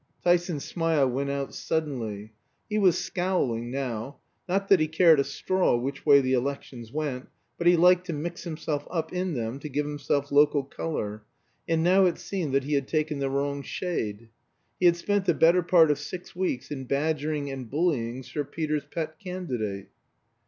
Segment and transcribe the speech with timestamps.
[0.23, 2.33] Tyson's smile went out suddenly.
[2.67, 4.17] He was scowling now.
[4.49, 7.27] Not that he cared a straw which way the elections went,
[7.59, 11.21] but he liked to "mix himself up" in them to give himself local color;
[11.69, 14.29] and now it seemed that he had taken the wrong shade.
[14.79, 18.85] He had spent the better part of six weeks in badgering and bullying Sir Peter's
[18.89, 19.89] pet candidate.